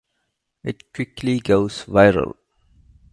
[0.63, 2.33] It quickly goes viral.